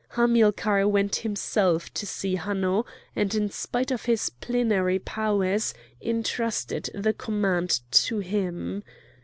Hamilcar 0.17 0.87
went 0.87 1.17
himself 1.17 1.93
to 1.93 2.07
see 2.07 2.33
Hanno, 2.33 2.85
and, 3.15 3.35
in 3.35 3.49
virtue 3.49 3.93
of 3.93 4.05
his 4.05 4.31
plenary 4.31 4.97
powers, 4.97 5.75
intrusted 5.99 6.89
the 6.95 7.13
command 7.13 7.81
to 7.91 8.17
him. 8.17 8.83